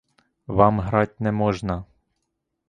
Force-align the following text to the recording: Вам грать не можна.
Вам 0.47 0.79
грать 0.79 1.13
не 1.19 1.31
можна. 1.43 1.85